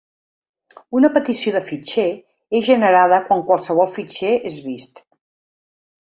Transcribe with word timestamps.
Una 0.99 1.09
petició 1.17 1.51
de 1.55 1.59
fitxer 1.67 2.05
és 2.59 2.65
generada 2.69 3.19
quan 3.27 3.43
qualsevol 3.51 3.91
fitxer 3.97 4.31
és 4.51 4.57
vist. 4.69 5.03